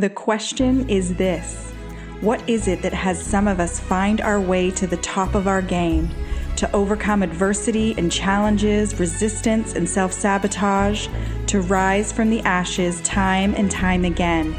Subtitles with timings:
[0.00, 1.72] The question is this
[2.20, 5.48] What is it that has some of us find our way to the top of
[5.48, 6.08] our game,
[6.54, 11.08] to overcome adversity and challenges, resistance and self sabotage,
[11.48, 14.52] to rise from the ashes time and time again?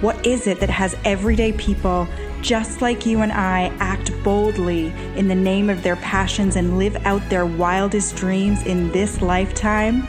[0.00, 2.08] What is it that has everyday people,
[2.40, 6.96] just like you and I, act boldly in the name of their passions and live
[7.04, 10.06] out their wildest dreams in this lifetime?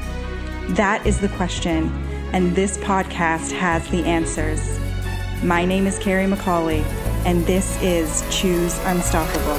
[0.75, 4.79] That is the question and this podcast has the answers.
[5.43, 6.81] My name is Carrie McCauley,
[7.25, 9.57] and this is Choose Unstoppable.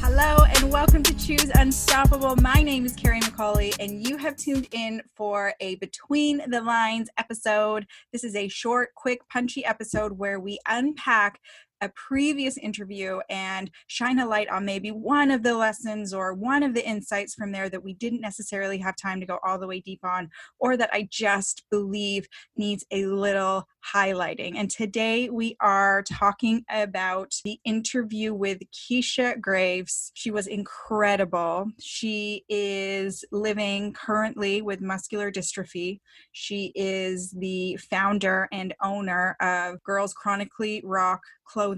[0.00, 2.34] Hello, and welcome to Choose Unstoppable.
[2.36, 7.10] My name is Carrie McCauley, and you have tuned in for a Between the Lines
[7.18, 7.86] episode.
[8.10, 11.40] This is a short, quick, punchy episode where we unpack
[11.84, 16.62] a previous interview and shine a light on maybe one of the lessons or one
[16.62, 19.66] of the insights from there that we didn't necessarily have time to go all the
[19.66, 24.54] way deep on, or that I just believe needs a little highlighting.
[24.56, 30.10] And today we are talking about the interview with Keisha Greaves.
[30.14, 31.66] She was incredible.
[31.80, 36.00] She is living currently with muscular dystrophy.
[36.32, 41.73] She is the founder and owner of Girls Chronically Rock clothing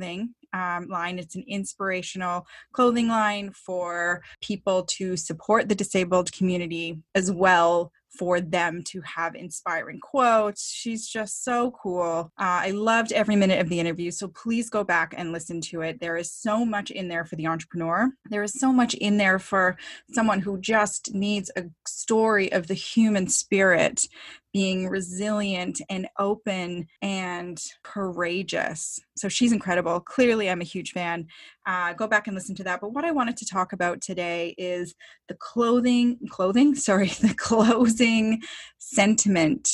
[0.53, 1.19] um, line.
[1.19, 8.41] It's an inspirational clothing line for people to support the disabled community as well for
[8.41, 10.71] them to have inspiring quotes.
[10.71, 12.33] She's just so cool.
[12.39, 14.11] Uh, I loved every minute of the interview.
[14.11, 16.01] So please go back and listen to it.
[16.01, 18.11] There is so much in there for the entrepreneur.
[18.31, 19.77] There is so much in there for
[20.13, 24.07] someone who just needs a story of the human spirit
[24.57, 28.99] being resilient and open and courageous.
[29.15, 30.01] So she's incredible.
[30.01, 31.27] Clearly, I'm a huge fan.
[31.67, 32.81] Uh, go back and listen to that.
[32.81, 34.95] But what I wanted to talk about today is
[35.29, 38.41] the clothing, clothing, sorry, the closing
[38.79, 39.69] sentiment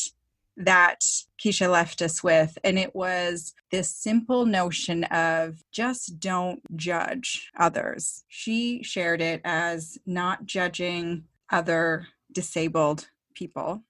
[0.57, 1.05] that
[1.41, 2.59] Keisha left us with.
[2.65, 8.25] And it was this simple notion of just don't judge others.
[8.27, 13.85] She shared it as not judging other disabled people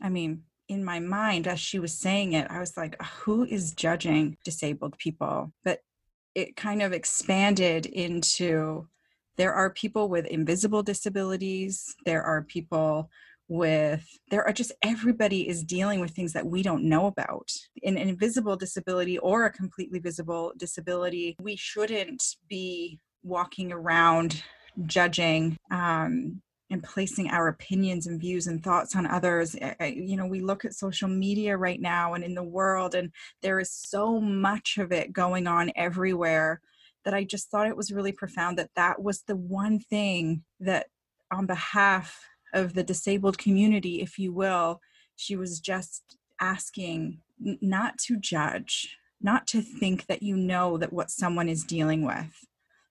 [0.00, 3.72] I mean, in my mind, as she was saying it, I was like, who is
[3.72, 5.52] judging disabled people?
[5.64, 5.80] But
[6.34, 8.86] it kind of expanded into
[9.36, 13.10] there are people with invisible disabilities, there are people
[13.48, 17.50] with there are just everybody is dealing with things that we don't know about
[17.82, 24.42] in an invisible disability or a completely visible disability we shouldn't be walking around
[24.84, 29.56] judging um, and placing our opinions and views and thoughts on others.
[29.80, 33.12] You know we look at social media right now and in the world and
[33.42, 36.60] there is so much of it going on everywhere
[37.04, 40.86] that i just thought it was really profound that that was the one thing that
[41.30, 44.80] on behalf of the disabled community if you will
[45.16, 51.10] she was just asking not to judge not to think that you know that what
[51.10, 52.46] someone is dealing with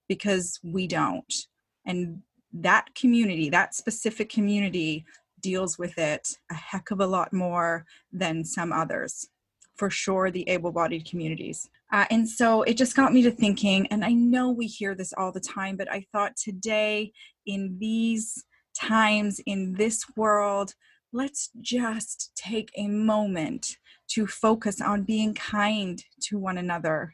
[0.08, 1.34] because we don't.
[1.86, 2.22] And
[2.62, 5.06] that community, that specific community,
[5.42, 9.28] deals with it a heck of a lot more than some others.
[9.76, 11.70] For sure, the able bodied communities.
[11.92, 15.14] Uh, and so it just got me to thinking, and I know we hear this
[15.14, 17.14] all the time, but I thought today,
[17.46, 18.44] in these
[18.76, 20.74] times, in this world,
[21.14, 23.78] let's just take a moment
[24.10, 27.14] to focus on being kind to one another,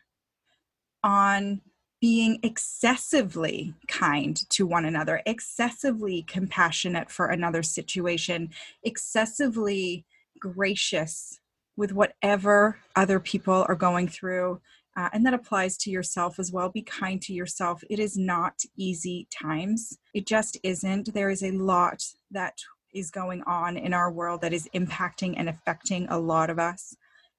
[1.03, 1.61] on
[2.03, 8.49] being excessively kind to one another, excessively compassionate for another situation,
[8.83, 10.05] excessively
[10.37, 11.39] gracious
[11.77, 14.59] with whatever other people are going through.
[14.97, 16.67] Uh, and that applies to yourself as well.
[16.67, 17.81] Be kind to yourself.
[17.89, 19.97] It is not easy times.
[20.13, 21.13] It just isn't.
[21.13, 22.57] There is a lot that
[22.93, 26.97] is going on in our world that is impacting and affecting a lot of us.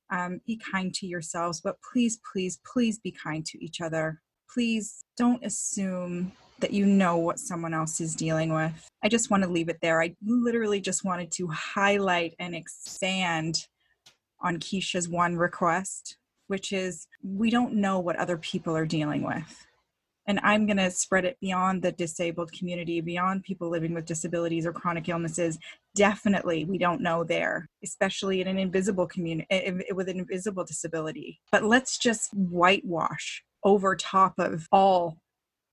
[0.08, 5.04] Um, be kind to yourselves, but please, please, please be kind to each other please
[5.16, 8.88] don't assume that you know what someone else is dealing with.
[9.02, 10.00] I just want to leave it there.
[10.00, 13.66] I literally just wanted to highlight and expand
[14.40, 16.16] on Keisha's one request,
[16.46, 19.66] which is we don't know what other people are dealing with.
[20.26, 24.64] And I'm going to spread it beyond the disabled community, beyond people living with disabilities
[24.64, 25.58] or chronic illnesses.
[25.94, 31.40] Definitely, we don't know there, especially in an invisible community with an invisible disability.
[31.52, 35.18] But let's just whitewash over top of all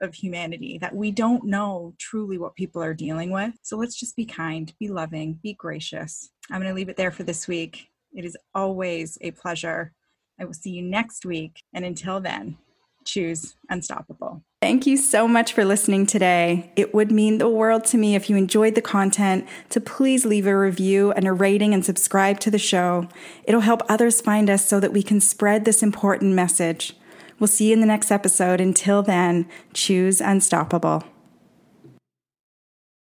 [0.01, 3.53] of humanity that we don't know truly what people are dealing with.
[3.61, 6.31] So let's just be kind, be loving, be gracious.
[6.49, 7.87] I'm going to leave it there for this week.
[8.13, 9.93] It is always a pleasure.
[10.39, 11.61] I will see you next week.
[11.73, 12.57] And until then,
[13.05, 14.43] choose unstoppable.
[14.61, 16.71] Thank you so much for listening today.
[16.75, 20.45] It would mean the world to me if you enjoyed the content to please leave
[20.45, 23.07] a review and a rating and subscribe to the show.
[23.43, 26.95] It'll help others find us so that we can spread this important message.
[27.41, 28.61] We'll see you in the next episode.
[28.61, 31.03] Until then, choose unstoppable.